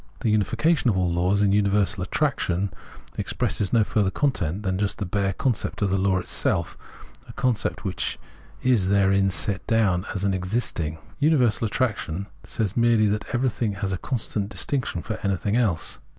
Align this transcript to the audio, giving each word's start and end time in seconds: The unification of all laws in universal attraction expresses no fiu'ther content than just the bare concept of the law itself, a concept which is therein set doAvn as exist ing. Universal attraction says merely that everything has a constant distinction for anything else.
The 0.21 0.31
unification 0.31 0.89
of 0.89 0.97
all 0.97 1.11
laws 1.13 1.43
in 1.43 1.51
universal 1.51 2.01
attraction 2.01 2.73
expresses 3.19 3.71
no 3.71 3.83
fiu'ther 3.83 4.11
content 4.11 4.63
than 4.63 4.79
just 4.79 4.97
the 4.97 5.05
bare 5.05 5.31
concept 5.31 5.83
of 5.83 5.91
the 5.91 5.97
law 5.99 6.17
itself, 6.17 6.75
a 7.29 7.33
concept 7.33 7.85
which 7.85 8.17
is 8.63 8.87
therein 8.89 9.29
set 9.29 9.67
doAvn 9.67 10.05
as 10.15 10.23
exist 10.25 10.79
ing. 10.79 10.97
Universal 11.19 11.67
attraction 11.67 12.25
says 12.43 12.75
merely 12.75 13.05
that 13.09 13.25
everything 13.31 13.73
has 13.73 13.91
a 13.93 13.97
constant 13.99 14.49
distinction 14.49 15.03
for 15.03 15.19
anything 15.23 15.55
else. 15.55 15.99